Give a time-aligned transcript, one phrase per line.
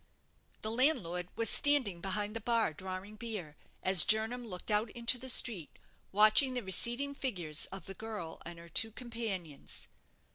[0.63, 5.29] The landlord was standing behind the bar, drawing beer, as Jernam looked out into the
[5.29, 5.77] street,
[6.11, 9.87] watching the receding figures of the girl and her two companions.